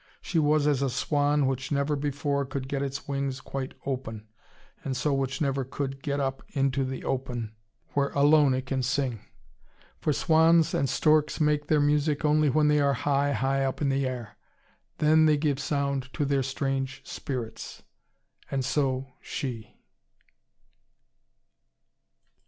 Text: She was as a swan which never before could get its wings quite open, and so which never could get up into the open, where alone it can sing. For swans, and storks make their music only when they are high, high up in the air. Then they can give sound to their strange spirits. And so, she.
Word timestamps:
She 0.19 0.39
was 0.39 0.65
as 0.65 0.81
a 0.81 0.89
swan 0.89 1.45
which 1.45 1.71
never 1.71 1.95
before 1.95 2.43
could 2.43 2.67
get 2.67 2.81
its 2.81 3.07
wings 3.07 3.39
quite 3.39 3.75
open, 3.85 4.25
and 4.83 4.97
so 4.97 5.13
which 5.13 5.41
never 5.41 5.63
could 5.63 6.01
get 6.01 6.19
up 6.19 6.41
into 6.53 6.83
the 6.83 7.03
open, 7.03 7.53
where 7.89 8.09
alone 8.13 8.55
it 8.55 8.65
can 8.65 8.81
sing. 8.81 9.19
For 9.99 10.11
swans, 10.11 10.73
and 10.73 10.89
storks 10.89 11.39
make 11.39 11.67
their 11.67 11.79
music 11.79 12.25
only 12.25 12.49
when 12.49 12.67
they 12.67 12.79
are 12.79 12.93
high, 12.95 13.33
high 13.33 13.63
up 13.63 13.79
in 13.79 13.89
the 13.89 14.07
air. 14.07 14.37
Then 14.97 15.27
they 15.27 15.35
can 15.37 15.41
give 15.41 15.59
sound 15.59 16.11
to 16.13 16.25
their 16.25 16.41
strange 16.41 17.05
spirits. 17.05 17.83
And 18.49 18.65
so, 18.65 19.13
she. 19.21 19.77